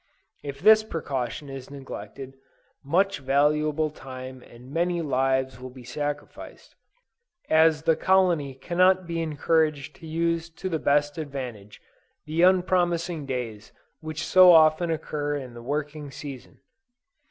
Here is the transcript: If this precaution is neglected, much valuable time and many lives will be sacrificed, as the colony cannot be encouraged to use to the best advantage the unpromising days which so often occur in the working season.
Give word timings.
If 0.43 0.61
this 0.61 0.83
precaution 0.83 1.47
is 1.47 1.69
neglected, 1.69 2.33
much 2.83 3.19
valuable 3.19 3.91
time 3.91 4.41
and 4.41 4.71
many 4.73 4.99
lives 5.03 5.59
will 5.59 5.69
be 5.69 5.83
sacrificed, 5.83 6.73
as 7.51 7.83
the 7.83 7.95
colony 7.95 8.55
cannot 8.55 9.05
be 9.05 9.21
encouraged 9.21 9.95
to 9.97 10.07
use 10.07 10.49
to 10.55 10.69
the 10.69 10.79
best 10.79 11.19
advantage 11.19 11.83
the 12.25 12.41
unpromising 12.41 13.27
days 13.27 13.73
which 13.99 14.25
so 14.25 14.51
often 14.51 14.89
occur 14.89 15.35
in 15.35 15.53
the 15.53 15.61
working 15.61 16.09
season. 16.09 16.61